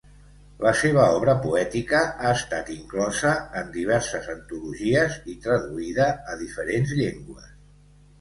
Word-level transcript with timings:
La 0.65 0.69
seva 0.77 1.01
obra 1.17 1.33
poètica 1.41 1.99
ha 2.05 2.31
estat 2.37 2.71
inclosa 2.75 3.33
en 3.61 3.69
diverses 3.75 4.31
antologies 4.35 5.19
i 5.35 5.37
traduïda 5.45 6.09
a 6.33 6.39
diferents 6.41 6.95
llengües. 7.03 7.53